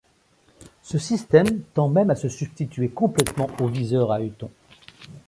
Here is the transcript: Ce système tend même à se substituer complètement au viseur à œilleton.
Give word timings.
Ce 0.81 0.97
système 0.97 1.61
tend 1.75 1.87
même 1.87 2.09
à 2.09 2.15
se 2.15 2.27
substituer 2.27 2.89
complètement 2.89 3.47
au 3.59 3.67
viseur 3.67 4.11
à 4.11 4.15
œilleton. 4.19 4.49